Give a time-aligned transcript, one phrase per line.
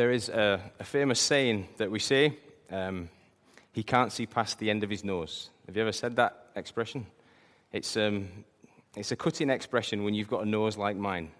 [0.00, 2.38] There is a, a famous saying that we say
[2.70, 3.10] um,
[3.70, 5.50] he can't see past the end of his nose.
[5.66, 7.06] Have you ever said that expression?
[7.70, 8.30] It's, um,
[8.96, 11.30] it's a cutting expression when you've got a nose like mine.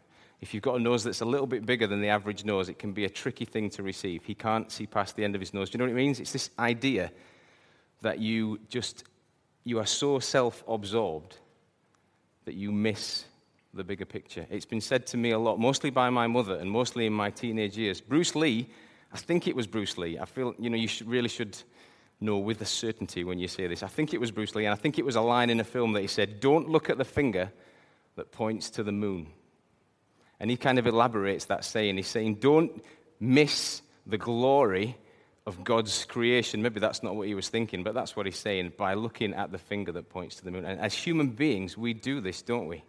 [0.42, 2.78] If you've got a nose that's a little bit bigger than the average nose, it
[2.78, 4.24] can be a tricky thing to receive.
[4.24, 5.70] He can't see past the end of his nose.
[5.70, 6.20] Do you know what it means?
[6.20, 7.12] It's this idea
[8.02, 9.04] that you just
[9.64, 11.34] you are so self-absorbed
[12.44, 13.24] that you miss
[13.72, 14.46] the bigger picture.
[14.50, 17.30] It's been said to me a lot, mostly by my mother and mostly in my
[17.30, 18.00] teenage years.
[18.00, 18.68] Bruce Lee,
[19.12, 20.18] I think it was Bruce Lee.
[20.18, 21.56] I feel, you know, you should, really should
[22.20, 23.82] know with a certainty when you say this.
[23.82, 25.64] I think it was Bruce Lee, and I think it was a line in a
[25.64, 27.52] film that he said, Don't look at the finger
[28.16, 29.28] that points to the moon.
[30.40, 31.96] And he kind of elaborates that saying.
[31.96, 32.82] He's saying, Don't
[33.20, 34.96] miss the glory
[35.46, 36.62] of God's creation.
[36.62, 39.52] Maybe that's not what he was thinking, but that's what he's saying by looking at
[39.52, 40.64] the finger that points to the moon.
[40.64, 42.82] And as human beings, we do this, don't we?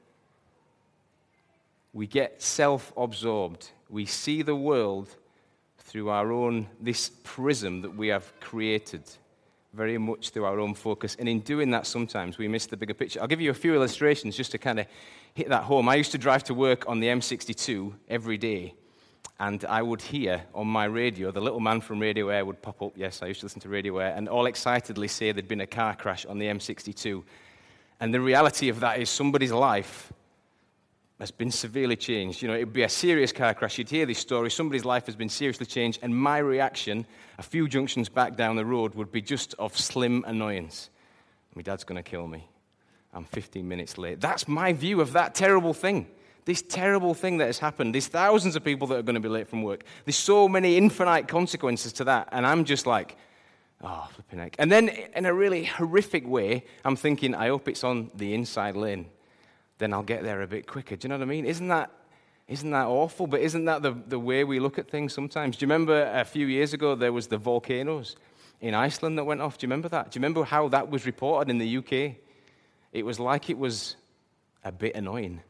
[1.93, 3.69] We get self absorbed.
[3.89, 5.15] We see the world
[5.77, 9.03] through our own, this prism that we have created,
[9.73, 11.17] very much through our own focus.
[11.19, 13.21] And in doing that, sometimes we miss the bigger picture.
[13.21, 14.87] I'll give you a few illustrations just to kind of
[15.33, 15.89] hit that home.
[15.89, 18.73] I used to drive to work on the M62 every day.
[19.39, 22.81] And I would hear on my radio, the little man from Radio Aire would pop
[22.81, 22.93] up.
[22.95, 25.67] Yes, I used to listen to Radio Aire, and all excitedly say there'd been a
[25.67, 27.23] car crash on the M62.
[27.99, 30.13] And the reality of that is somebody's life
[31.21, 32.41] has been severely changed.
[32.41, 33.77] You know, it would be a serious car crash.
[33.77, 37.05] You'd hear this story, somebody's life has been seriously changed, and my reaction,
[37.37, 40.89] a few junctions back down the road, would be just of slim annoyance.
[41.53, 42.49] My dad's going to kill me.
[43.13, 44.19] I'm 15 minutes late.
[44.19, 46.07] That's my view of that terrible thing.
[46.45, 47.93] This terrible thing that has happened.
[47.93, 49.83] There's thousands of people that are going to be late from work.
[50.05, 52.29] There's so many infinite consequences to that.
[52.31, 53.15] And I'm just like,
[53.83, 54.55] oh, flipping heck.
[54.57, 58.75] And then, in a really horrific way, I'm thinking, I hope it's on the inside
[58.75, 59.05] lane
[59.81, 60.95] then I'll get there a bit quicker.
[60.95, 61.45] Do you know what I mean?
[61.45, 61.89] Isn't that,
[62.47, 63.25] isn't that awful?
[63.25, 65.57] But isn't that the, the way we look at things sometimes?
[65.57, 68.15] Do you remember a few years ago there was the volcanoes
[68.61, 69.57] in Iceland that went off?
[69.57, 70.11] Do you remember that?
[70.11, 72.15] Do you remember how that was reported in the UK?
[72.93, 73.95] It was like it was
[74.63, 75.41] a bit annoying.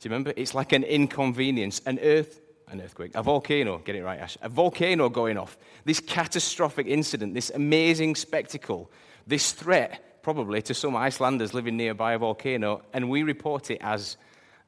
[0.00, 0.32] Do you remember?
[0.34, 4.48] It's like an inconvenience, an earth, an earthquake, a volcano, get it right, Ash, a
[4.48, 5.58] volcano going off.
[5.84, 8.90] This catastrophic incident, this amazing spectacle,
[9.26, 14.16] this threat probably to some Icelanders living nearby a volcano, and we report it as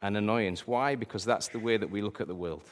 [0.03, 0.67] an annoyance.
[0.67, 0.94] Why?
[0.94, 2.62] Because that's the way that we look at the world.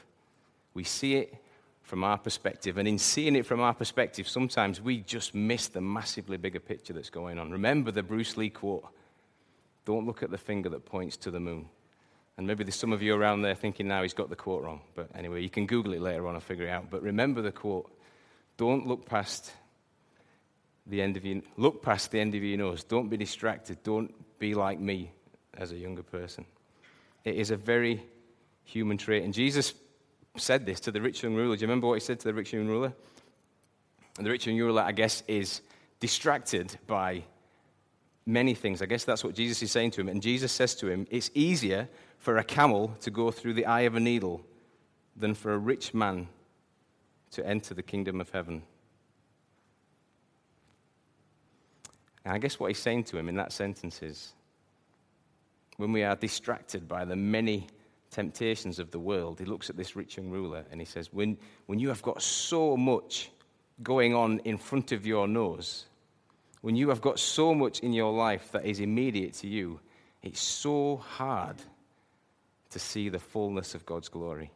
[0.75, 1.35] We see it
[1.83, 5.81] from our perspective, and in seeing it from our perspective, sometimes we just miss the
[5.81, 7.51] massively bigger picture that's going on.
[7.51, 8.87] Remember the Bruce Lee quote
[9.87, 11.69] Don't look at the finger that points to the moon.
[12.37, 14.81] And maybe there's some of you around there thinking now he's got the quote wrong.
[14.95, 16.91] But anyway, you can Google it later on and figure it out.
[16.91, 17.91] But remember the quote
[18.57, 19.53] Don't look past
[20.87, 22.85] the end of your, look past the end of your nose.
[22.85, 23.83] Don't be distracted.
[23.83, 25.11] Don't be like me
[25.57, 26.45] as a younger person.
[27.25, 28.05] It is a very
[28.65, 29.25] human trait.
[29.25, 29.75] And Jesus
[30.37, 31.57] said this to the rich young ruler.
[31.57, 32.93] Do you remember what he said to the rich young ruler?
[34.19, 35.63] And the rich young ruler, I guess, is
[36.01, 37.25] distracted by
[38.27, 38.83] many things.
[38.83, 40.09] I guess that's what Jesus is saying to him.
[40.09, 43.83] And Jesus says to him, It's easier for a camel to go through the eye
[43.83, 44.43] of a needle
[45.17, 46.29] than for a rich man
[47.33, 48.63] to enter the kingdom of heaven.
[52.25, 54.33] And I guess what he's saying to him in that sentence is
[55.77, 57.67] when we are distracted by the many
[58.11, 61.37] temptations of the world, he looks at this rich young ruler and he says, When,
[61.67, 63.31] when you have got so much
[63.83, 65.87] going on in front of your nose,
[66.61, 69.81] when you have got so much in your life that is immediate to you,
[70.23, 71.57] it's so hard
[72.71, 74.51] to see the fullness of God's glory.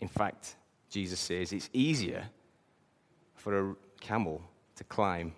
[0.00, 0.56] In fact,
[0.88, 2.24] Jesus says it's easier
[3.34, 4.42] for a camel
[4.76, 5.34] to climb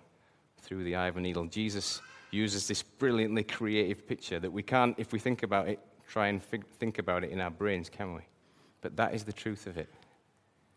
[0.63, 1.45] through the eye of a needle.
[1.45, 2.01] Jesus
[2.31, 6.41] uses this brilliantly creative picture that we can't, if we think about it, try and
[6.43, 8.21] think about it in our brains, can we?
[8.81, 9.89] But that is the truth of it.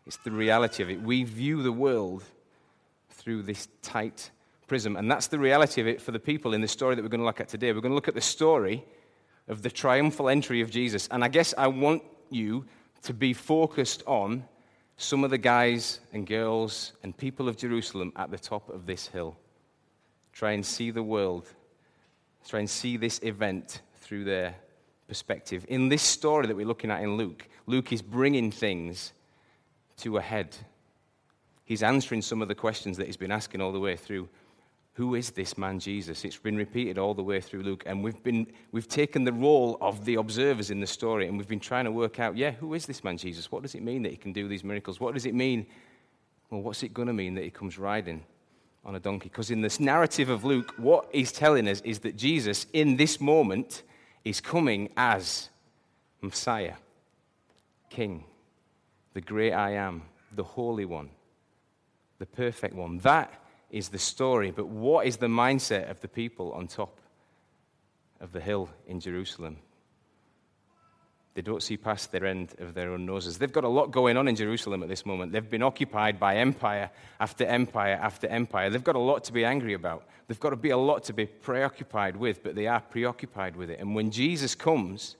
[0.05, 1.01] It's the reality of it.
[1.01, 2.23] We view the world
[3.09, 4.31] through this tight
[4.67, 4.95] prism.
[4.95, 7.21] And that's the reality of it for the people in the story that we're going
[7.21, 7.73] to look at today.
[7.73, 8.85] We're going to look at the story
[9.47, 11.07] of the triumphal entry of Jesus.
[11.09, 12.65] And I guess I want you
[13.03, 14.43] to be focused on
[14.97, 19.07] some of the guys and girls and people of Jerusalem at the top of this
[19.07, 19.37] hill.
[20.37, 21.51] Try and see the world,
[22.47, 24.53] try and see this event through their
[25.07, 25.65] perspective.
[25.67, 29.13] In this story that we're looking at in Luke, Luke is bringing things
[29.97, 30.55] to a head.
[31.65, 34.29] He's answering some of the questions that he's been asking all the way through.
[34.93, 36.23] Who is this man Jesus?
[36.23, 39.79] It's been repeated all the way through Luke, and we've, been, we've taken the role
[39.81, 42.75] of the observers in the story, and we've been trying to work out, yeah, who
[42.75, 43.51] is this man Jesus?
[43.51, 44.99] What does it mean that he can do these miracles?
[44.99, 45.65] What does it mean?
[46.51, 48.23] Well, what's it going to mean that he comes riding
[48.85, 49.29] on a donkey.
[49.29, 53.19] Because in this narrative of Luke, what he's telling us is that Jesus, in this
[53.19, 53.83] moment,
[54.23, 55.49] is coming as
[56.21, 56.75] Messiah,
[57.89, 58.23] King,
[59.13, 60.03] the great I am,
[60.35, 61.09] the Holy One,
[62.19, 62.99] the perfect one.
[62.99, 63.33] That
[63.69, 64.51] is the story.
[64.51, 66.99] But what is the mindset of the people on top
[68.19, 69.57] of the hill in Jerusalem?
[71.37, 73.37] They don't see past their end of their own noses.
[73.37, 75.31] They've got a lot going on in Jerusalem at this moment.
[75.31, 76.89] They've been occupied by empire
[77.19, 78.71] after empire after empire.
[78.71, 80.07] They've got a lot to be angry about.
[80.27, 83.69] They've got to be a lot to be preoccupied with, but they are preoccupied with
[83.69, 83.79] it.
[83.79, 85.15] And when Jesus comes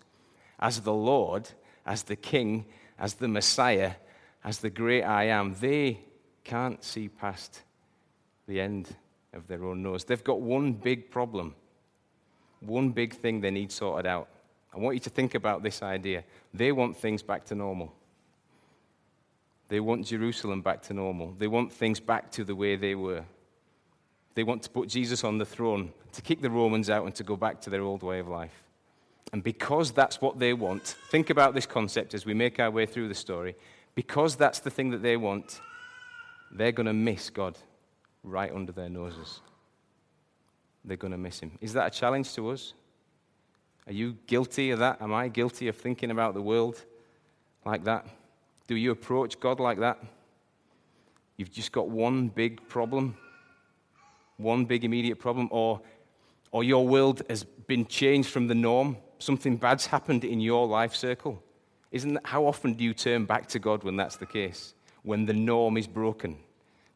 [0.60, 1.50] as the Lord,
[1.86, 2.66] as the King,
[2.98, 3.92] as the Messiah,
[4.44, 6.00] as the great I am, they
[6.44, 7.62] can't see past
[8.48, 8.90] the end
[9.34, 10.04] of their own nose.
[10.04, 11.54] They've got one big problem,
[12.60, 14.30] one big thing they need sorted out.
[14.74, 16.24] I want you to think about this idea.
[16.54, 17.94] They want things back to normal.
[19.69, 21.34] They want Jerusalem back to normal.
[21.38, 23.24] They want things back to the way they were.
[24.36, 27.24] They want to put Jesus on the throne, to kick the Romans out, and to
[27.24, 28.64] go back to their old way of life.
[29.34, 32.86] And because that's what they want, think about this concept as we make our way
[32.86, 33.56] through the story.
[33.96, 35.60] Because that's the thing that they want,
[36.52, 37.58] they're going to miss God
[38.24, 39.42] right under their noses.
[40.86, 41.58] They're going to miss Him.
[41.60, 42.74] Is that a challenge to us?
[43.88, 45.01] Are you guilty of that?
[45.01, 46.84] Am I guilty of thinking about the world
[47.66, 48.06] like that?
[48.68, 49.98] Do you approach God like that?
[51.38, 53.16] You've just got one big problem,
[54.36, 55.80] one big immediate problem, or,
[56.51, 58.98] or your world has been changed from the norm.
[59.19, 61.42] Something bad's happened in your life circle.
[61.92, 64.74] Isn't that, how often do you turn back to God when that's the case?
[65.04, 66.38] When the norm is broken?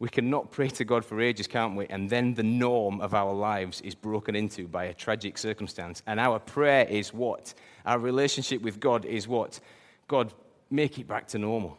[0.02, 1.86] We cannot pray to God for ages, can't we?
[1.86, 6.02] And then the norm of our lives is broken into by a tragic circumstance.
[6.08, 7.54] And our prayer is what?
[7.86, 9.60] Our relationship with God is what?
[10.08, 10.34] God,
[10.72, 11.78] make it back to normal.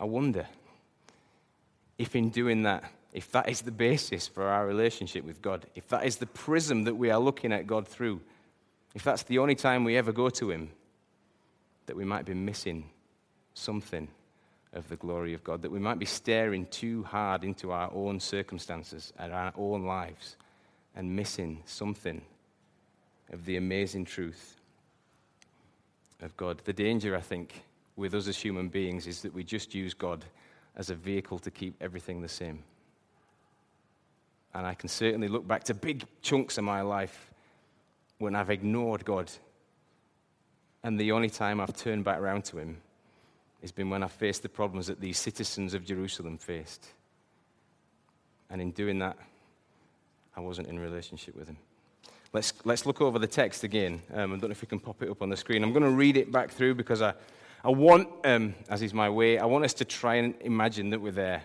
[0.00, 0.46] I wonder
[1.98, 5.88] if, in doing that, if that is the basis for our relationship with God, if
[5.88, 8.22] that is the prism that we are looking at God through,
[8.94, 10.70] if that's the only time we ever go to Him,
[11.84, 12.88] that we might be missing
[13.52, 14.08] something
[14.72, 18.20] of the glory of God, that we might be staring too hard into our own
[18.20, 20.36] circumstances and our own lives
[20.94, 22.20] and missing something
[23.32, 24.56] of the amazing truth
[26.20, 26.60] of God.
[26.64, 27.62] The danger, I think,
[27.96, 30.24] with us as human beings is that we just use God
[30.76, 32.62] as a vehicle to keep everything the same.
[34.54, 37.30] And I can certainly look back to big chunks of my life
[38.18, 39.30] when I've ignored God.
[40.82, 42.78] And the only time I've turned back around to Him
[43.60, 46.86] has been when I faced the problems that these citizens of Jerusalem faced.
[48.50, 49.16] And in doing that,
[50.36, 51.56] I wasn't in relationship with him.
[52.32, 54.02] Let's, let's look over the text again.
[54.12, 55.64] Um, I don't know if we can pop it up on the screen.
[55.64, 57.14] I'm going to read it back through because I,
[57.64, 61.00] I want, um, as is my way, I want us to try and imagine that
[61.00, 61.42] we're there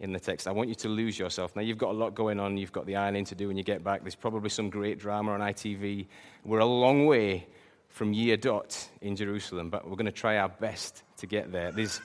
[0.00, 0.48] in the text.
[0.48, 1.54] I want you to lose yourself.
[1.54, 2.56] Now, you've got a lot going on.
[2.56, 4.02] You've got the ironing to do when you get back.
[4.02, 6.06] There's probably some great drama on ITV.
[6.44, 7.46] We're a long way
[7.88, 11.72] from year dot in Jerusalem, but we're going to try our best to get there.
[11.72, 12.00] There's,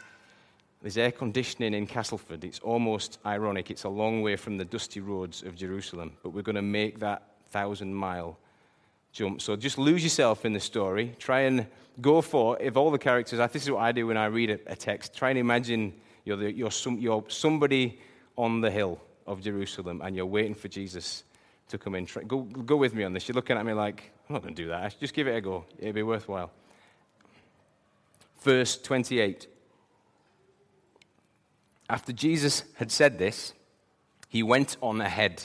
[0.81, 2.43] there's air conditioning in Castleford.
[2.43, 3.71] It's almost ironic.
[3.71, 6.99] It's a long way from the dusty roads of Jerusalem, but we're going to make
[6.99, 8.37] that thousand mile
[9.11, 9.41] jump.
[9.41, 11.15] So just lose yourself in the story.
[11.17, 11.65] Try and
[12.01, 14.75] go for, if all the characters, this is what I do when I read a,
[14.75, 15.93] text, try and imagine
[16.25, 17.99] you're, the, you're, some, you're somebody
[18.37, 21.23] on the hill of Jerusalem and you're waiting for Jesus
[21.69, 22.05] to come in.
[22.05, 23.27] Try, go, go with me on this.
[23.27, 24.99] You're looking at me like, I'm not going to do that.
[24.99, 25.65] Just give it a go.
[25.79, 26.51] It'll be worthwhile.
[28.45, 29.47] Verse 28.
[31.89, 33.53] After Jesus had said this,
[34.29, 35.43] he went on ahead,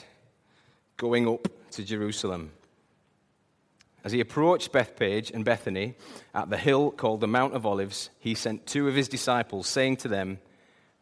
[0.97, 2.51] going up to Jerusalem.
[4.03, 5.95] As he approached Bethphage and Bethany
[6.35, 9.97] at the hill called the Mount of Olives, he sent two of his disciples, saying
[9.97, 10.37] to them,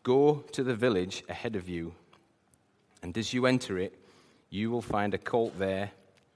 [0.04, 1.96] Go to the village ahead of you,
[3.04, 3.94] and as you enter it,
[4.50, 5.92] you will find a colt there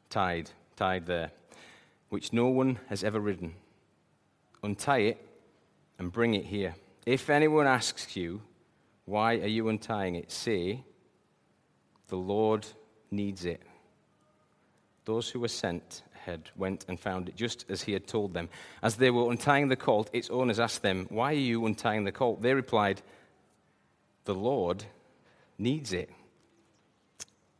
[0.09, 1.31] tied tied there,
[2.09, 3.53] which no one has ever ridden.
[4.61, 5.29] Untie it
[6.03, 6.75] and bring it here.
[7.05, 8.41] If anyone asks you,
[9.05, 10.31] Why are you untying it?
[10.31, 10.83] say,
[12.09, 12.67] The Lord
[13.09, 13.61] needs it.
[15.05, 18.49] Those who were sent ahead went and found it just as he had told them.
[18.81, 22.11] As they were untying the colt, its owners asked them, Why are you untying the
[22.11, 22.41] colt?
[22.41, 23.01] They replied,
[24.25, 24.83] The Lord
[25.57, 26.09] needs it.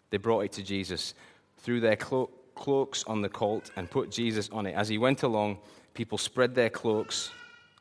[0.09, 1.13] They brought it to Jesus.
[1.59, 4.75] threw their cloak, cloaks on the colt and put Jesus on it.
[4.75, 5.59] As he went along,
[5.93, 7.31] people spread their cloaks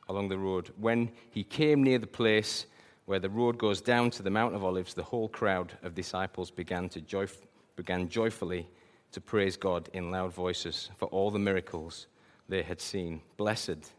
[0.09, 0.71] along the road.
[0.77, 2.65] When he came near the place
[3.05, 6.51] where the road goes down to the Mount of Olives, the whole crowd of disciples
[6.51, 7.27] began, to
[7.75, 8.67] began joyfully
[9.11, 12.07] to praise God in loud voices for all the miracles
[12.49, 13.21] they had seen.
[13.37, 13.91] Blessed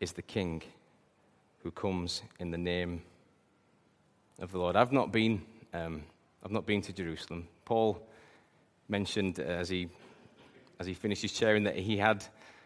[0.00, 0.62] is the King
[1.62, 3.02] who comes in the name
[4.40, 4.76] of the Lord.
[4.76, 6.02] I've not been, um,
[6.44, 7.48] I've not been to Jerusalem.
[7.64, 8.02] Paul
[8.88, 9.88] mentioned uh, as he
[10.80, 12.24] as he finished his sharing that he had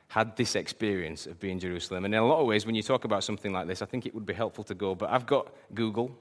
[0.09, 2.05] had this experience of being Jerusalem.
[2.05, 4.07] And in a lot of ways, when you talk about something like this, I think
[4.07, 4.95] it would be helpful to go.
[4.95, 6.17] But I've got Google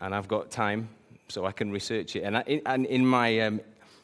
[0.00, 0.88] and I've got time,
[1.28, 2.22] so I can research it.
[2.24, 3.60] And, I, and in my um,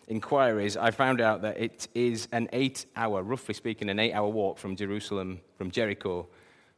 [0.08, 4.28] inquiries, I found out that it is an eight hour, roughly speaking, an eight hour
[4.28, 6.26] walk from Jerusalem, from Jericho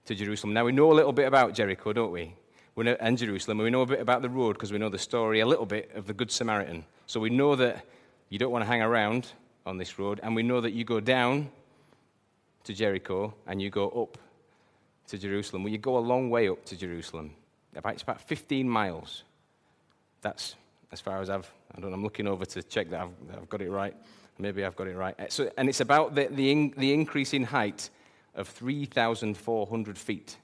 [0.06, 0.52] to Jerusalem.
[0.54, 2.34] Now, we know a little bit about Jericho, don't we?
[2.74, 3.58] we know, and Jerusalem.
[3.58, 5.90] We know a bit about the road because we know the story a little bit
[5.94, 6.84] of the Good Samaritan.
[7.06, 7.84] So we know that
[8.28, 9.28] you don't want to hang around
[9.66, 11.50] on this road, and we know that you go down
[12.64, 14.18] to Jericho and you go up
[15.08, 15.64] to Jerusalem.
[15.64, 17.32] Well, you go a long way up to Jerusalem.
[17.74, 19.24] It's about 15 miles.
[20.20, 20.56] That's
[20.92, 23.38] as far as I've, I don't know, I'm looking over to check that I've, that
[23.38, 23.96] I've got it right.
[24.38, 25.18] Maybe I've got it right.
[25.18, 27.90] Uh, so, and it's about the, the, in, the increase in height
[28.34, 30.36] of 3,400 feet.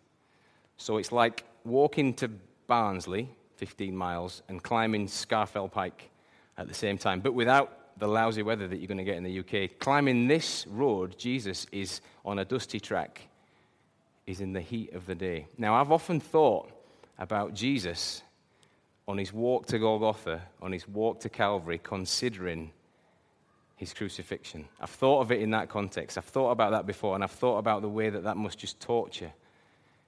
[0.77, 2.31] So it's like walking to
[2.67, 6.11] Barnsley, 15 miles, and climbing Scafell Pike
[6.57, 9.25] at the same time, but without the lousy weather that you're going to get in
[9.25, 9.79] the UK.
[9.79, 13.29] Climbing this road, Jesus is on a dusty track,
[14.27, 15.47] is in the heat of the day.
[15.57, 16.71] Now, I've often thought
[17.19, 18.23] about Jesus
[19.07, 22.71] on his walk to Golgotha, on his walk to Calvary, considering
[23.77, 24.67] his crucifixion.
[24.81, 26.19] I've thought of it in that context.
[26.19, 28.81] I've thought about that before, and I've thought about the way that that must just
[28.81, 29.33] torture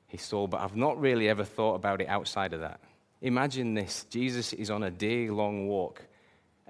[0.06, 2.80] his soul, but I've not really ever thought about it outside of that.
[3.22, 6.02] Imagine this Jesus is on a day long walk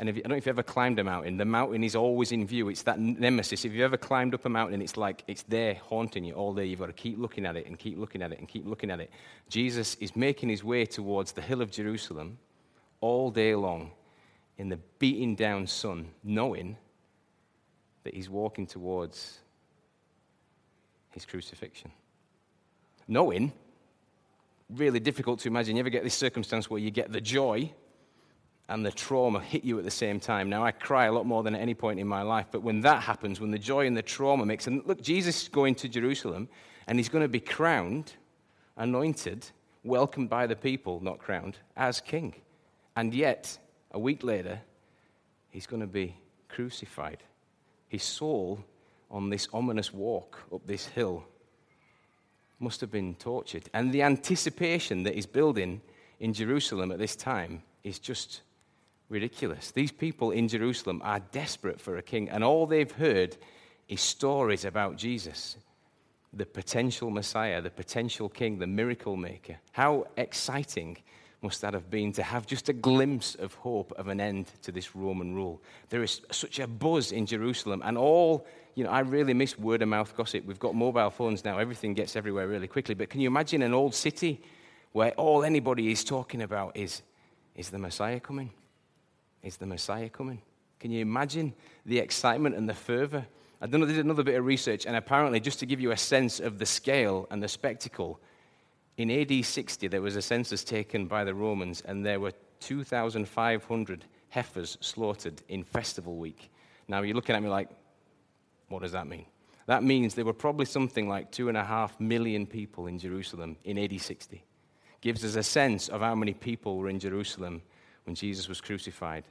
[0.01, 1.37] and if, I don't know if you've ever climbed a mountain.
[1.37, 2.71] The mountain is always in view.
[2.71, 3.67] It's that nemesis.
[3.67, 6.65] If you've ever climbed up a mountain, it's like it's there haunting you all day.
[6.65, 8.91] You've got to keep looking at it and keep looking at it and keep looking
[8.91, 9.11] at it.
[9.51, 12.39] Jesus is making his way towards the hill of Jerusalem
[13.03, 13.91] all day long
[14.57, 16.79] in the beating down sun, knowing
[18.05, 19.41] that he's walking towards
[21.11, 21.91] his crucifixion.
[23.07, 23.53] Knowing,
[24.71, 25.77] really difficult to imagine.
[25.77, 27.71] You ever get this circumstance where you get the joy
[28.71, 30.49] and the trauma hit you at the same time.
[30.49, 32.81] Now, I cry a lot more than at any point in my life, but when
[32.83, 35.89] that happens, when the joy and the trauma mix, and look, Jesus is going to
[35.89, 36.49] Jerusalem,
[36.87, 38.13] and he's going to be crowned,
[38.77, 39.45] anointed,
[39.83, 42.33] welcomed by the people, not crowned, as king.
[42.95, 43.59] And yet,
[43.91, 44.61] a week later,
[45.51, 46.17] he's going to be
[46.49, 47.25] crucified.
[47.89, 48.65] His soul
[49.11, 51.25] on this ominous walk up this hill
[52.61, 53.69] must have been tortured.
[53.75, 55.81] And the anticipation that he's building
[56.21, 58.43] in Jerusalem at this time is just
[59.11, 59.73] ridiculous.
[59.73, 63.37] These people in Jerusalem are desperate for a king, and all they've heard
[63.89, 65.57] is stories about Jesus,
[66.33, 69.57] the potential Messiah, the potential king, the miracle maker.
[69.73, 70.97] How exciting
[71.43, 74.71] must that have been to have just a glimpse of hope of an end to
[74.71, 75.61] this Roman rule?
[75.89, 79.83] There is such a buzz in Jerusalem, and all, you know, I really miss word
[79.83, 80.45] of mouth gossip.
[80.45, 82.95] We've got mobile phones now, everything gets everywhere really quickly.
[82.95, 84.41] But can you imagine an old city
[84.93, 87.03] where all anybody is talking about is,
[87.57, 88.51] is the Messiah coming?
[89.43, 90.43] Is the Messiah coming?
[90.79, 91.55] Can you imagine
[91.87, 93.27] the excitement and the fervor?
[93.61, 96.59] I did another bit of research, and apparently, just to give you a sense of
[96.59, 98.21] the scale and the spectacle,
[98.97, 104.05] in AD 60, there was a census taken by the Romans, and there were 2,500
[104.31, 106.51] heifers slaughtered in festival week.
[106.89, 107.69] Now, you're looking at me like,
[108.69, 109.27] what does that mean?
[109.67, 113.57] That means there were probably something like two and a half million people in Jerusalem
[113.65, 114.43] in AD 60.
[115.01, 117.63] Gives us a sense of how many people were in Jerusalem
[118.11, 119.23] when Jesus was crucified.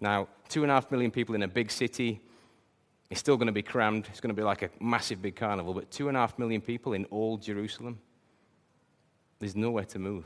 [0.00, 2.22] Now, two and a half million people in a big city,
[3.10, 4.06] it's still going to be crammed.
[4.08, 6.62] It's going to be like a massive big carnival, but two and a half million
[6.62, 7.98] people in all Jerusalem,
[9.40, 10.24] there's nowhere to move.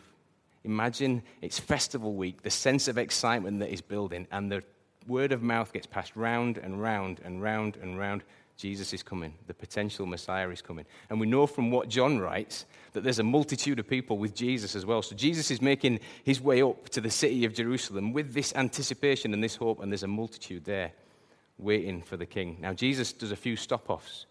[0.63, 4.63] Imagine it's festival week, the sense of excitement that is building, and the
[5.09, 8.23] word of mouth gets passed round and round and round and round.
[8.59, 9.35] Jesus is coming.
[9.47, 10.85] The potential Messiah is coming.
[11.09, 14.75] And we know from what John writes that there's a multitude of people with Jesus
[14.75, 15.01] as well.
[15.01, 19.33] So Jesus is making his way up to the city of Jerusalem with this anticipation
[19.33, 20.91] and this hope, and there's a multitude there
[21.57, 22.57] waiting for the king.
[22.61, 24.27] Now, Jesus does a few stop offs.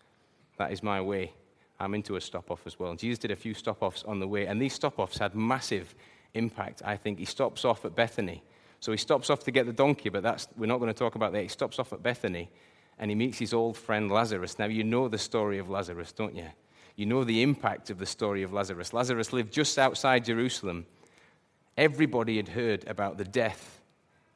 [0.58, 1.32] That is my way.
[1.80, 2.92] I'm into a stop off as well.
[2.92, 5.36] And Jesus did a few stop offs on the way, and these stop offs had
[5.36, 5.96] massive
[6.34, 7.18] impact, I think.
[7.18, 8.44] He stops off at Bethany.
[8.82, 11.16] So he stops off to get the donkey, but that's, we're not going to talk
[11.16, 11.42] about that.
[11.42, 12.50] He stops off at Bethany
[13.00, 14.58] and he meets his old friend Lazarus.
[14.58, 16.48] Now, you know the story of Lazarus, don't you?
[16.96, 18.92] You know the impact of the story of Lazarus.
[18.94, 20.86] Lazarus lived just outside Jerusalem.
[21.78, 23.82] Everybody had heard about the death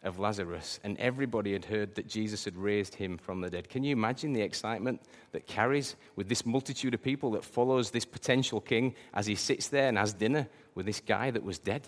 [0.03, 3.69] of Lazarus, and everybody had heard that Jesus had raised him from the dead.
[3.69, 5.01] Can you imagine the excitement
[5.31, 9.67] that carries with this multitude of people that follows this potential king as he sits
[9.67, 11.87] there and has dinner with this guy that was dead?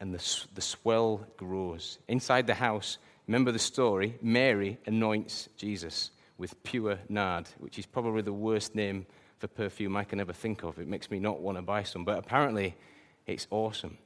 [0.00, 1.98] And the, the swell grows.
[2.06, 4.18] Inside the house, Remember the story?
[4.22, 9.04] Mary anoints Jesus with pure nard, which is probably the worst name
[9.38, 10.78] for perfume I can ever think of.
[10.78, 12.74] It makes me not want to buy some, but apparently
[13.26, 13.98] it's awesome.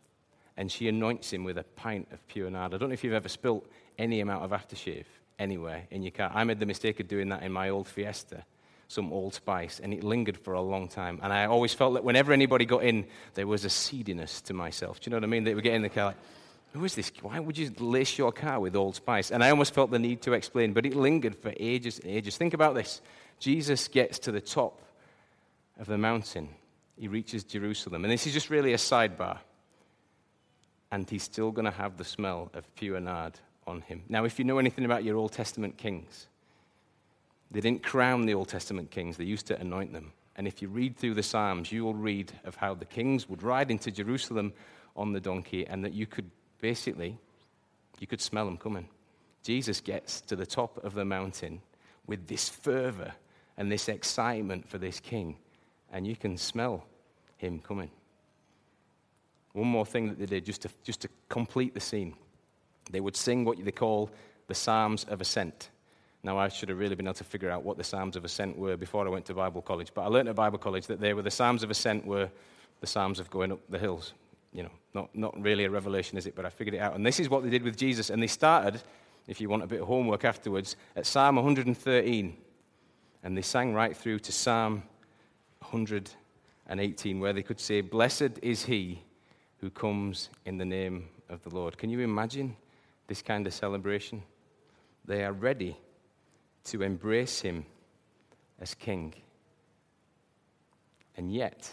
[0.57, 2.75] And she anoints him with a pint of pure nard.
[2.75, 3.65] I don't know if you've ever spilt
[3.97, 5.07] any amount of aftershave
[5.39, 6.33] anywhere in your car.
[6.35, 8.45] I made the mistake of doing that in my old Fiesta,
[8.89, 11.21] some Old Spice, and it lingered for a long time.
[11.23, 14.99] And I always felt that whenever anybody got in, there was a seediness to myself.
[14.99, 15.45] Do you know what I mean?
[15.45, 16.17] They would get in the car like,
[16.73, 17.13] who is this?
[17.21, 19.31] Why would you lace your car with Old Spice?
[19.31, 22.37] And I almost felt the need to explain, but it lingered for ages and ages.
[22.37, 23.01] Think about this
[23.39, 24.81] Jesus gets to the top
[25.79, 26.49] of the mountain,
[26.97, 28.05] he reaches Jerusalem.
[28.05, 29.39] And this is just really a sidebar.
[30.91, 34.03] And he's still going to have the smell of pure nard on him.
[34.09, 36.27] Now, if you know anything about your Old Testament kings,
[37.51, 40.13] they didn't crown the Old Testament kings, they used to anoint them.
[40.37, 43.43] And if you read through the Psalms, you will read of how the kings would
[43.43, 44.53] ride into Jerusalem
[44.97, 46.31] on the donkey and that you could
[46.63, 47.19] basically,
[48.01, 48.89] you could smell them coming.
[49.43, 51.61] Jesus gets to the top of the mountain
[52.07, 53.13] with this fervor
[53.59, 55.37] and this excitement for this king,
[55.93, 56.87] and you can smell
[57.37, 57.91] him coming.
[59.53, 62.15] One more thing that they did just to, just to complete the scene
[62.91, 64.11] they would sing what they call
[64.49, 65.71] the Psalms of Ascent.
[66.23, 68.57] Now, I should have really been able to figure out what the Psalms of Ascent
[68.57, 71.15] were before I went to Bible college, but I learned at Bible college that they
[71.15, 72.31] were the Psalms of Ascent were
[72.81, 74.15] the Psalms of going up the hills.
[74.53, 76.35] You know, not, not really a revelation, is it?
[76.35, 76.95] But I figured it out.
[76.95, 78.11] And this is what they did with Jesus.
[78.11, 78.83] And they started,
[79.27, 82.37] if you want a bit of homework afterwards, at Psalm 113.
[83.23, 84.83] And they sang right through to Psalm
[85.61, 89.03] 118, where they could say, Blessed is he
[89.59, 91.79] who comes in the name of the Lord.
[91.79, 92.57] Can you imagine
[93.07, 94.23] this kind of celebration?
[95.05, 95.77] They are ready
[96.65, 97.65] to embrace him
[98.61, 99.15] as king.
[101.17, 101.73] And yet,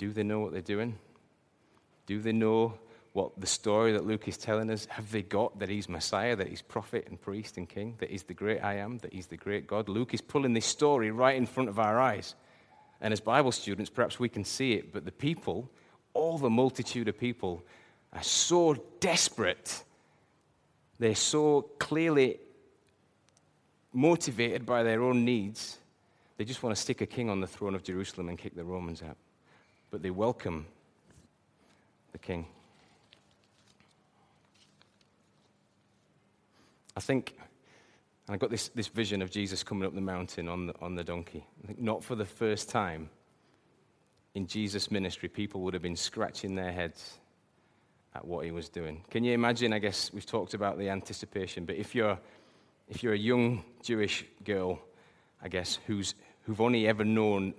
[0.00, 0.98] do they know what they're doing?
[2.06, 2.72] Do they know
[3.12, 4.86] what the story that Luke is telling us?
[4.86, 8.22] Have they got that he's Messiah, that he's prophet and priest and king, that he's
[8.22, 9.90] the great I am, that he's the great God?
[9.90, 12.34] Luke is pulling this story right in front of our eyes.
[13.02, 15.68] And as Bible students, perhaps we can see it, but the people,
[16.14, 17.62] all the multitude of people,
[18.14, 19.84] are so desperate.
[20.98, 22.38] They're so clearly
[23.92, 25.76] motivated by their own needs.
[26.38, 28.64] They just want to stick a king on the throne of Jerusalem and kick the
[28.64, 29.18] Romans out.
[29.90, 30.66] But they welcome
[32.12, 32.46] the king.
[36.96, 37.34] I think,
[38.26, 40.94] and I got this, this vision of Jesus coming up the mountain on the, on
[40.94, 41.46] the donkey.
[41.62, 43.10] I think not for the first time
[44.34, 47.18] in Jesus' ministry, people would have been scratching their heads
[48.14, 49.04] at what he was doing.
[49.10, 49.72] Can you imagine?
[49.72, 52.18] I guess we've talked about the anticipation, but if you're,
[52.88, 54.80] if you're a young Jewish girl,
[55.42, 57.54] I guess, who's, who've only ever known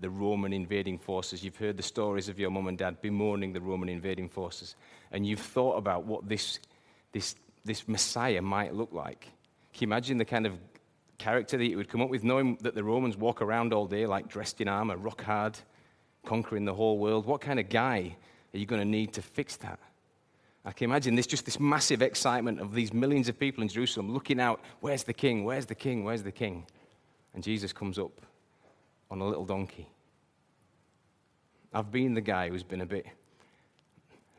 [0.00, 3.60] the Roman invading forces, you've heard the stories of your mum and dad bemoaning the
[3.60, 4.76] Roman invading forces,
[5.12, 6.58] and you've thought about what this,
[7.12, 9.20] this, this Messiah might look like.
[9.72, 10.58] Can you imagine the kind of
[11.18, 14.06] character that you would come up with, knowing that the Romans walk around all day
[14.06, 15.58] like dressed in armor, rock hard,
[16.24, 17.24] conquering the whole world?
[17.24, 18.16] What kind of guy
[18.52, 19.78] are you going to need to fix that?
[20.64, 24.12] I can imagine this just this massive excitement of these millions of people in Jerusalem
[24.12, 25.44] looking out, where's the king?
[25.44, 26.04] Where's the king?
[26.04, 26.66] Where's the king?
[27.34, 28.20] And Jesus comes up
[29.10, 29.88] on a little donkey.
[31.72, 33.06] I've been the guy who's been a bit,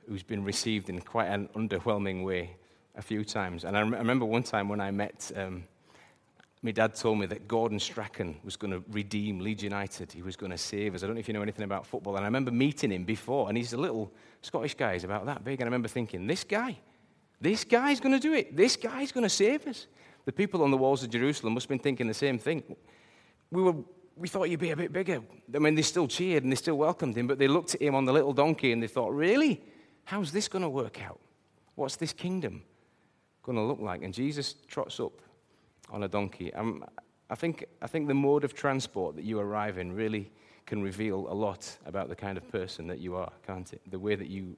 [0.07, 2.55] who's been received in quite an underwhelming way
[2.95, 3.63] a few times.
[3.63, 5.63] And I, remember one time when I met um,
[6.63, 10.11] my dad told me that Gordon Strachan was going to redeem Leeds United.
[10.11, 11.03] He was going to save us.
[11.03, 12.15] I don't know if you know anything about football.
[12.15, 14.93] And I remember meeting him before, and he's a little Scottish guy.
[14.93, 15.61] He's about that big.
[15.61, 16.77] And I remember thinking, this guy,
[17.39, 18.57] this guy's going to do it.
[18.57, 19.85] This guy's going to save us.
[20.25, 22.63] The people on the walls of Jerusalem must have been thinking the same thing.
[23.51, 23.75] We, were,
[24.17, 25.21] we thought you'd be a bit bigger.
[25.53, 27.95] I mean, they still cheered and they still welcomed him, but they looked at him
[27.95, 29.61] on the little donkey and they thought, really?
[30.05, 31.19] How's this going to work out?
[31.75, 32.63] What's this kingdom
[33.43, 34.03] going to look like?
[34.03, 35.21] And Jesus trots up
[35.89, 36.53] on a donkey.
[36.53, 36.83] Um,
[37.29, 40.31] I, think, I think the mode of transport that you arrive in really
[40.65, 43.81] can reveal a lot about the kind of person that you are, can't it?
[43.89, 44.55] The way that you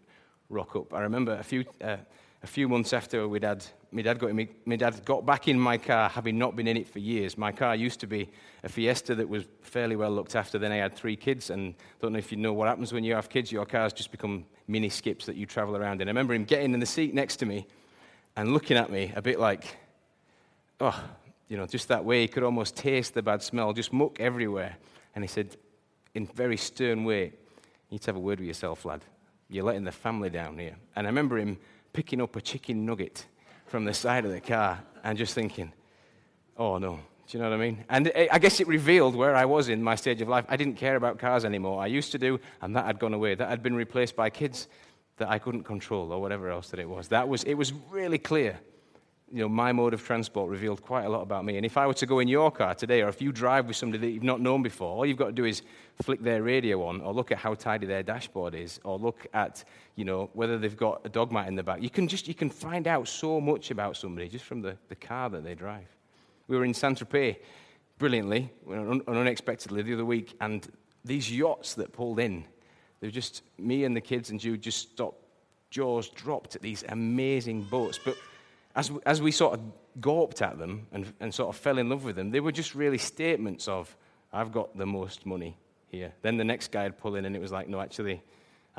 [0.50, 0.93] rock up.
[0.93, 1.98] I remember a few, uh,
[2.41, 5.60] a few months after we'd had, my, dad got, me, my dad got back in
[5.60, 7.38] my car, having not been in it for years.
[7.38, 8.30] My car used to be
[8.63, 10.58] a Fiesta that was fairly well looked after.
[10.58, 13.04] Then I had three kids, and I don't know if you know what happens when
[13.04, 13.52] you have kids.
[13.52, 16.08] Your cars just become mini skips that you travel around in.
[16.08, 17.67] I remember him getting in the seat next to me
[18.38, 19.78] and looking at me a bit like,
[20.80, 21.04] oh,
[21.49, 22.21] you know, just that way.
[22.21, 24.78] He could almost taste the bad smell, just muck everywhere.
[25.13, 25.58] And he said,
[26.13, 27.32] in very stern way, you
[27.91, 29.04] need to have a word with yourself, lad.
[29.49, 30.75] You're letting the family down here.
[30.95, 31.58] And I remember him
[31.93, 33.25] picking up a chicken nugget
[33.67, 35.73] from the side of the car and just thinking,
[36.58, 36.99] oh no.
[37.28, 37.86] Do you know what I mean?
[37.89, 40.45] And I guess it revealed where I was in my stage of life.
[40.49, 41.80] I didn't care about cars anymore.
[41.80, 43.36] I used to do, and that had gone away.
[43.36, 44.67] That had been replaced by kids
[45.17, 47.10] that I couldn't control or whatever else that it was.
[47.10, 48.60] That was, it was really clear
[49.32, 51.58] you know, my mode of transport revealed quite a lot about me.
[51.58, 53.76] And if I were to go in your car today, or if you drive with
[53.76, 55.62] somebody that you've not known before, all you've got to do is
[56.02, 59.63] flick their radio on, or look at how tidy their dashboard is, or look at,
[59.96, 61.82] you know, whether they've got a dog mat in the back.
[61.82, 64.96] You can just, you can find out so much about somebody just from the, the
[64.96, 65.88] car that they drive.
[66.48, 67.38] We were in Saint-Tropez
[67.98, 70.68] brilliantly, un- unexpectedly the other week, and
[71.06, 72.46] these yachts that pulled in,
[73.00, 75.24] they were just, me and the kids and Jude just stopped,
[75.70, 78.00] jaws dropped at these amazing boats.
[78.04, 78.15] But
[78.75, 79.62] as, as we sort of
[79.99, 82.75] gawped at them and, and sort of fell in love with them, they were just
[82.75, 83.95] really statements of,
[84.32, 86.13] I've got the most money here.
[86.21, 88.21] Then the next guy would pull in and it was like, no, actually,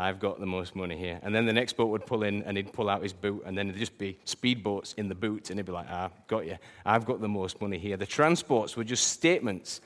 [0.01, 1.21] I've got the most money here.
[1.23, 3.57] And then the next boat would pull in and he'd pull out his boot, and
[3.59, 6.57] then there'd just be speedboats in the boot, and he'd be like, ah, got you.
[6.87, 7.99] I've got the most money here.
[7.99, 9.83] The transports were just statements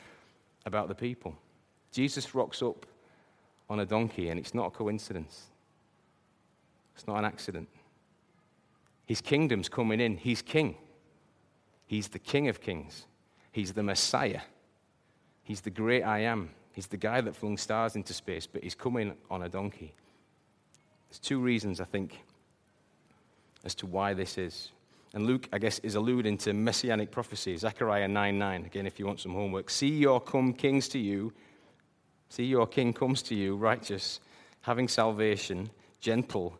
[0.66, 1.34] about the people.
[1.90, 2.86] Jesus rocks up
[3.68, 5.46] on a donkey, and it's not a coincidence,
[6.94, 7.68] it's not an accident.
[9.06, 10.16] His kingdom's coming in.
[10.16, 10.76] He's king.
[11.86, 13.06] He's the king of kings.
[13.52, 14.40] He's the Messiah.
[15.42, 16.50] He's the great I am.
[16.72, 19.94] He's the guy that flung stars into space, but he's coming on a donkey.
[21.08, 22.18] There's two reasons, I think,
[23.64, 24.72] as to why this is.
[25.12, 27.56] And Luke, I guess, is alluding to messianic prophecy.
[27.56, 28.64] Zechariah 9 9.
[28.64, 29.70] Again, if you want some homework.
[29.70, 31.32] See your come kings to you.
[32.30, 34.18] See your king comes to you, righteous,
[34.62, 36.58] having salvation, gentle,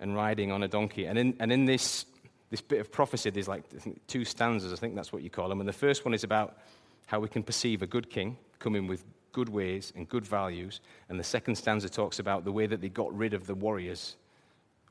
[0.00, 1.06] and riding on a donkey.
[1.06, 2.06] And in, and in this,
[2.50, 3.64] this bit of prophecy, there's like
[4.06, 5.60] two stanzas, I think that's what you call them.
[5.60, 6.58] And the first one is about
[7.06, 10.80] how we can perceive a good king coming with good ways and good values.
[11.08, 14.16] And the second stanza talks about the way that they got rid of the warriors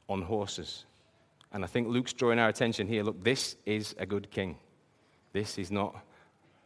[0.07, 0.85] on horses.
[1.51, 4.57] And I think Luke's drawing our attention here look, this is a good king.
[5.33, 5.95] This is not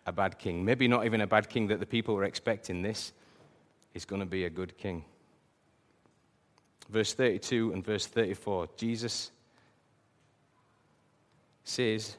[0.05, 0.63] a bad king.
[0.63, 2.81] Maybe not even a bad king that the people were expecting.
[2.81, 3.13] This
[3.93, 5.03] is going to be a good king
[6.89, 9.31] verse 32 and verse 34, Jesus
[11.63, 12.17] says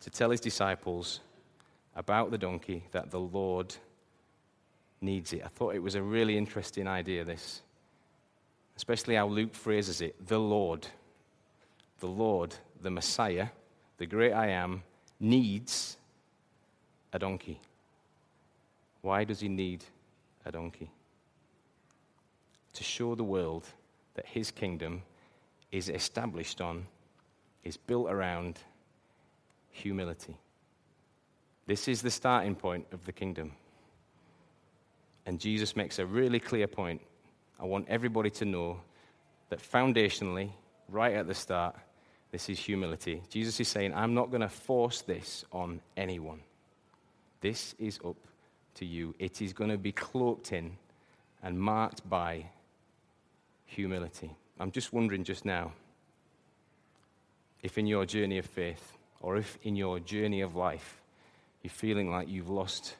[0.00, 1.20] to tell his disciples
[1.94, 3.74] about the donkey that the Lord
[5.00, 5.42] needs it.
[5.44, 7.62] I thought it was a really interesting idea, this,
[8.76, 10.86] especially how Luke phrases it the Lord.
[12.00, 13.48] The Lord, the Messiah,
[13.96, 14.82] the great I am,
[15.18, 15.96] needs
[17.12, 17.58] a donkey.
[19.00, 19.82] Why does he need
[20.44, 20.90] a donkey?
[22.76, 23.66] To show the world
[24.14, 25.02] that his kingdom
[25.72, 26.86] is established on,
[27.64, 28.58] is built around
[29.70, 30.36] humility.
[31.66, 33.52] This is the starting point of the kingdom.
[35.26, 37.00] And Jesus makes a really clear point.
[37.58, 38.80] I want everybody to know
[39.48, 40.50] that foundationally,
[40.88, 41.74] right at the start,
[42.30, 43.22] this is humility.
[43.30, 46.40] Jesus is saying, I'm not going to force this on anyone.
[47.40, 48.16] This is up
[48.74, 49.14] to you.
[49.18, 50.76] It is going to be cloaked in
[51.42, 52.46] and marked by
[53.66, 54.34] humility.
[54.58, 55.72] I'm just wondering just now
[57.62, 61.02] if in your journey of faith or if in your journey of life
[61.62, 62.96] you're feeling like you've lost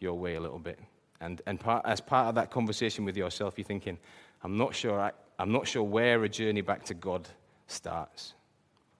[0.00, 0.78] your way a little bit.
[1.20, 3.98] And, and part, as part of that conversation with yourself, you're thinking,
[4.42, 7.28] I'm not sure, I, I'm not sure where a journey back to God
[7.66, 8.34] starts.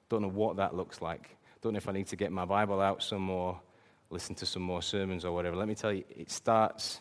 [0.09, 1.37] Don't know what that looks like.
[1.61, 3.61] Don't know if I need to get my Bible out some more,
[4.11, 5.57] listen to some more sermons or whatever.
[5.57, 7.01] Let me tell you, it starts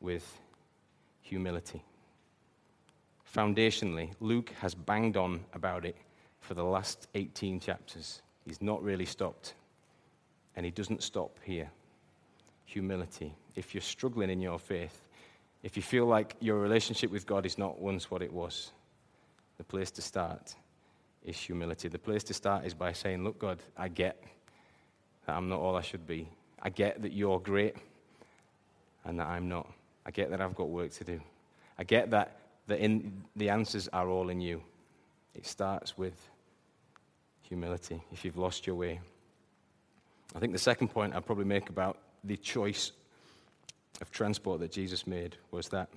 [0.00, 0.38] with
[1.22, 1.82] humility
[3.36, 5.96] foundationally, Luke has banged on about it
[6.40, 8.22] for the last 18 chapters.
[8.46, 9.54] He's not really stopped.
[10.54, 11.70] And he doesn't stop here.
[12.64, 13.34] Humility.
[13.54, 15.06] If you're struggling in your faith,
[15.62, 18.72] if you feel like your relationship with God is not once what it was,
[19.58, 20.54] the place to start
[21.24, 21.88] is humility.
[21.88, 24.22] The place to start is by saying, Look, God, I get
[25.26, 26.28] that I'm not all I should be.
[26.62, 27.76] I get that you're great
[29.04, 29.68] and that I'm not.
[30.06, 31.20] I get that I've got work to do.
[31.78, 34.62] I get that that in, the answers are all in you.
[35.34, 36.14] It starts with
[37.42, 39.00] humility if you've lost your way.
[40.34, 42.92] I think the second point I'd probably make about the choice
[44.00, 45.88] of transport that Jesus made was that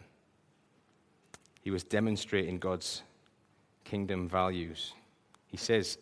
[1.62, 3.04] he was demonstrating God's
[3.84, 4.94] kingdom values.
[5.48, 5.98] He says,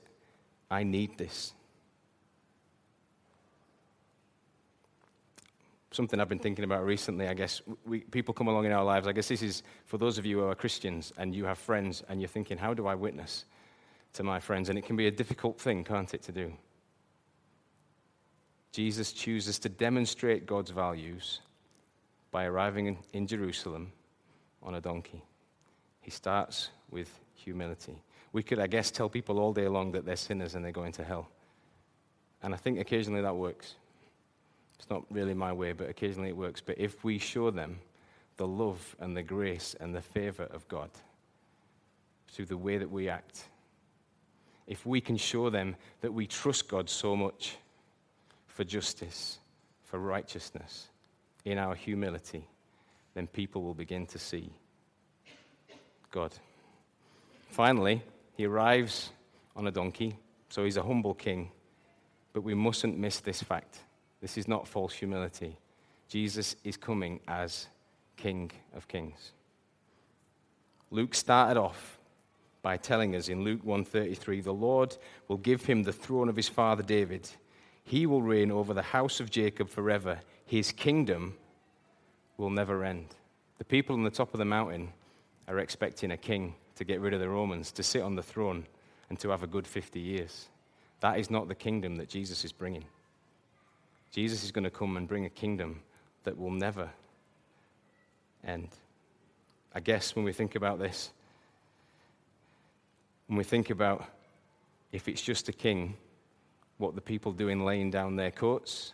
[0.70, 1.54] I need this.
[5.98, 7.28] Something I've been thinking about recently.
[7.28, 9.08] I guess we, people come along in our lives.
[9.08, 12.04] I guess this is for those of you who are Christians and you have friends
[12.08, 13.46] and you're thinking, how do I witness
[14.14, 14.70] to my friends?
[14.70, 16.54] And it can be a difficult thing, can't it, to do?
[18.72, 21.42] Jesus chooses to demonstrate God's values
[22.32, 23.92] by arriving in, in Jerusalem
[24.62, 25.24] on a donkey.
[26.00, 28.02] He starts with humility.
[28.34, 30.92] We could, I guess, tell people all day long that they're sinners and they're going
[30.94, 31.28] to hell.
[32.44, 33.76] And I think occasionally that works.
[34.80, 36.62] It's not really my way, but occasionally it works.
[36.62, 37.80] But if we show them
[38.38, 40.90] the love and the grace and the favor of God
[42.30, 43.44] through the way that we act,
[44.68, 47.58] if we can show them that we trust God so much
[48.48, 49.40] for justice,
[49.86, 50.88] for righteousness,
[51.46, 52.46] in our humility,
[53.14, 54.52] then people will begin to see
[56.12, 56.34] God.
[57.50, 58.04] Finally,
[58.36, 59.10] he arrives
[59.56, 60.18] on a donkey,
[60.50, 61.50] so he's a humble king.
[62.34, 63.80] But we mustn't miss this fact.
[64.22, 65.58] This is not false humility.
[66.08, 67.68] Jesus is coming as
[68.16, 69.32] King of Kings.
[70.90, 72.00] Luke started off
[72.62, 76.50] by telling us in Luke 1:33 the Lord will give him the throne of his
[76.50, 77.30] father David.
[77.84, 80.20] He will reign over the house of Jacob forever.
[80.46, 81.38] His kingdom
[82.38, 83.16] will never end.
[83.58, 84.94] The people on the top of the mountain
[85.48, 88.68] are expecting a king to get rid of the Romans, to sit on the throne,
[89.10, 90.50] and to have a good 50 years.
[91.00, 92.86] That is not the kingdom that Jesus is bringing.
[94.12, 95.82] Jesus is going to come and bring a kingdom
[96.24, 96.90] that will never
[98.46, 98.70] end.
[99.74, 101.12] I guess when we think about this,
[103.28, 104.06] when we think about
[104.92, 105.96] if it's just a king,
[106.78, 108.94] what the people doing laying down their coats,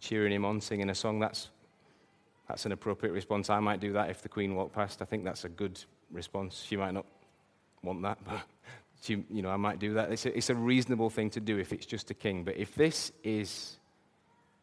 [0.00, 1.48] cheering him on, singing a song, that's,
[2.48, 3.50] that's an appropriate response.
[3.50, 5.00] I might do that if the Queen walked past.
[5.02, 6.64] I think that's a good response.
[6.66, 7.06] She might not
[7.82, 8.40] want that, but
[9.02, 10.10] she, you know, I might do that.
[10.10, 12.44] It's a, it's a reasonable thing to do if it's just a king.
[12.44, 13.78] But if this is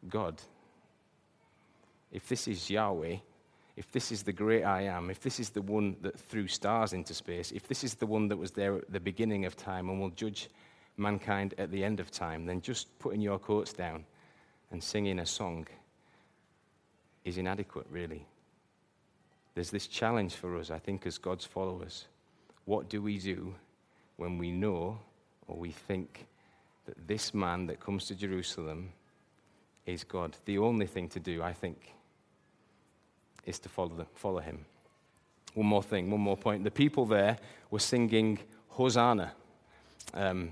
[0.08, 0.40] God,
[2.12, 3.16] if this is Yahweh,
[3.76, 6.92] if this is the great I am, if this is the one that threw stars
[6.92, 9.90] into space, if this is the one that was there at the beginning of time
[9.90, 10.48] and will judge
[10.96, 14.04] mankind at the end of time, then just putting your coats down
[14.70, 15.66] and singing a song
[17.24, 18.24] is inadequate, really.
[19.54, 22.06] There's this challenge for us, I think, as God's followers.
[22.64, 23.54] What do we do
[24.16, 24.98] when we know
[25.48, 26.26] or we think
[26.86, 28.90] that this man that comes to Jerusalem
[29.86, 30.36] is God?
[30.44, 31.94] The only thing to do, I think,
[33.44, 34.64] is to follow, the, follow him.
[35.54, 36.64] One more thing, one more point.
[36.64, 37.38] The people there
[37.70, 39.32] were singing Hosanna.
[40.12, 40.50] Um,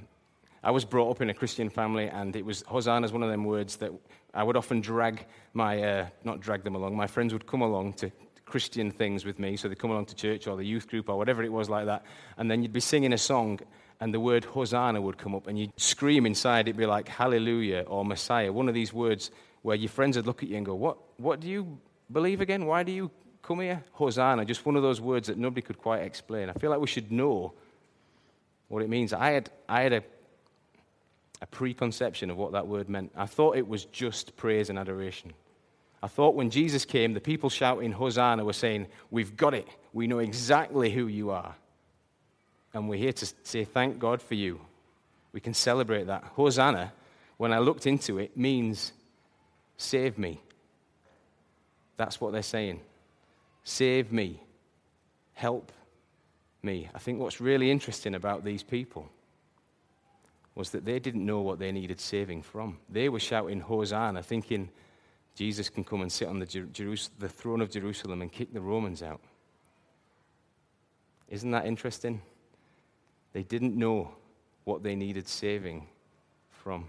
[0.63, 3.31] I was brought up in a Christian family, and it was Hosanna is one of
[3.31, 3.93] them words that
[4.33, 7.95] I would often drag my, uh, not drag them along, my friends would come along
[7.95, 8.11] to
[8.55, 9.57] Christian things with me.
[9.57, 11.87] So they'd come along to church or the youth group or whatever it was like
[11.87, 12.05] that.
[12.39, 13.59] And then you'd be singing a song,
[13.99, 16.69] and the word Hosanna would come up, and you'd scream inside.
[16.69, 20.45] It'd be like Hallelujah or Messiah, one of these words where your friends would look
[20.45, 21.77] at you and go, What, what do you
[22.13, 22.65] believe again?
[22.65, 23.11] Why do you
[23.43, 23.83] come here?
[23.91, 26.49] Hosanna, just one of those words that nobody could quite explain.
[26.49, 27.55] I feel like we should know
[28.69, 29.13] what it means.
[29.13, 30.03] I had, I had a,
[31.43, 33.11] a preconception of what that word meant.
[33.17, 35.33] I thought it was just praise and adoration.
[36.05, 39.67] I thought when Jesus came, the people shouting Hosanna were saying, We've got it.
[39.95, 41.55] We know exactly who you are.
[42.75, 44.61] And we're here to say, Thank God for you.
[45.33, 46.25] We can celebrate that.
[46.35, 46.93] Hosanna,
[47.39, 48.93] when I looked into it, means
[49.79, 50.43] save me.
[51.97, 52.83] That's what they're saying.
[53.63, 54.43] Save me.
[55.33, 55.73] Help
[56.63, 56.91] me.
[56.95, 59.09] I think what's really interesting about these people
[60.55, 62.77] was that they didn't know what they needed saving from.
[62.91, 64.69] They were shouting Hosanna, thinking
[65.35, 69.03] Jesus can come and sit on the, the throne of Jerusalem and kick the Romans
[69.03, 69.21] out.
[71.29, 72.23] Isn't that interesting?
[73.33, 74.15] They didn't know
[74.65, 75.89] what they needed saving
[76.51, 76.89] from.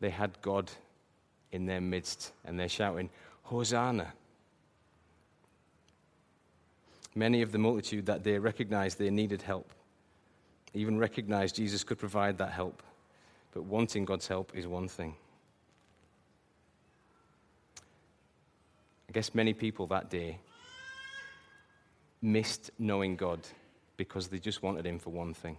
[0.00, 0.70] They had God
[1.52, 3.10] in their midst, and they're shouting,
[3.42, 4.12] Hosanna.
[7.14, 9.72] Many of the multitude that day recognized they needed help,
[10.74, 12.82] even recognized Jesus could provide that help.
[13.52, 15.16] But wanting God's help is one thing.
[19.10, 20.38] I guess many people that day
[22.22, 23.40] missed knowing God
[23.96, 25.56] because they just wanted Him for one thing.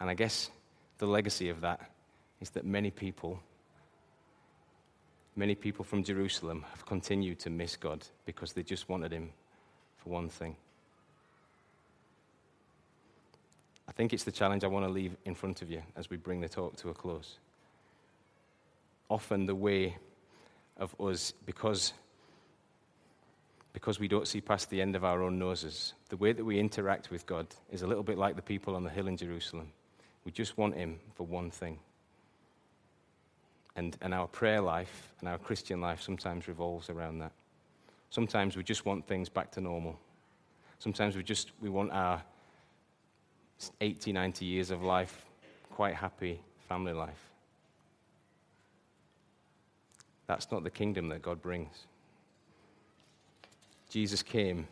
[0.00, 0.50] And I guess
[0.98, 1.88] the legacy of that
[2.40, 3.38] is that many people
[5.36, 9.30] many people from Jerusalem have continued to miss God because they just wanted Him
[9.98, 10.56] for one thing.
[13.88, 16.16] I think it's the challenge I want to leave in front of you as we
[16.16, 17.38] bring the talk to a close.
[19.08, 19.96] Often, the way
[20.76, 21.92] of us, because,
[23.72, 26.58] because we don't see past the end of our own noses, the way that we
[26.58, 29.72] interact with God is a little bit like the people on the hill in Jerusalem.
[30.24, 31.78] We just want Him for one thing.
[33.76, 37.32] And, and our prayer life and our Christian life sometimes revolves around that.
[38.10, 39.98] Sometimes we just want things back to normal.
[40.78, 42.22] Sometimes we just we want our
[43.80, 45.26] 80, 90 years of life,
[45.70, 47.33] quite happy family life.
[50.26, 51.86] That's not the kingdom that God brings.
[53.90, 54.66] Jesus came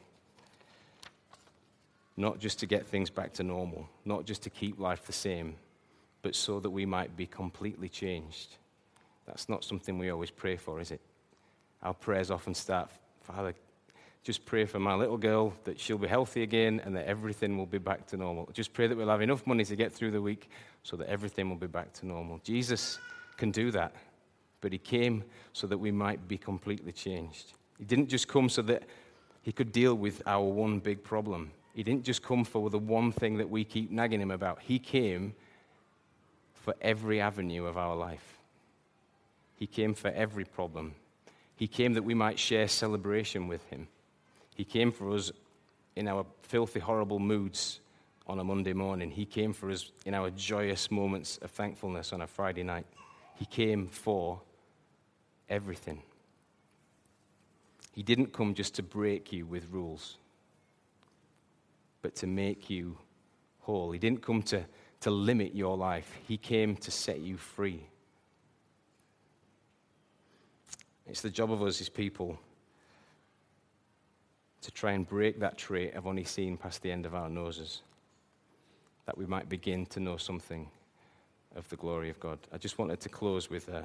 [2.16, 5.54] not just to get things back to normal, not just to keep life the same,
[6.22, 8.56] but so that we might be completely changed
[9.26, 11.00] that's not something we always pray for, is it?
[11.82, 12.90] Our prayers often start,
[13.22, 13.54] Father,
[14.24, 17.66] Just pray for my little girl that she'll be healthy again and that everything will
[17.66, 18.48] be back to normal.
[18.52, 20.48] Just pray that we'll have enough money to get through the week
[20.84, 22.40] so that everything will be back to normal.
[22.44, 23.00] Jesus
[23.36, 23.92] can do that,
[24.62, 27.52] but he came so that we might be completely changed.
[27.78, 28.84] He didn't just come so that
[29.42, 31.50] he could deal with our one big problem.
[31.74, 34.60] He didn't just come for the one thing that we keep nagging him about.
[34.62, 35.34] He came
[36.54, 38.38] for every avenue of our life.
[39.56, 40.94] He came for every problem.
[41.56, 43.88] He came that we might share celebration with him.
[44.54, 45.32] He came for us
[45.96, 47.80] in our filthy, horrible moods
[48.26, 49.10] on a Monday morning.
[49.10, 52.86] He came for us in our joyous moments of thankfulness on a Friday night.
[53.34, 54.40] He came for
[55.52, 56.02] everything.
[57.92, 60.16] He didn't come just to break you with rules,
[62.00, 62.96] but to make you
[63.60, 63.92] whole.
[63.92, 64.64] He didn't come to,
[65.00, 67.86] to limit your life, He came to set you free.
[71.06, 72.38] It's the job of us as people
[74.62, 77.82] to try and break that trait of only seeing past the end of our noses,
[79.06, 80.68] that we might begin to know something
[81.56, 82.38] of the glory of God.
[82.52, 83.84] I just wanted to close with a,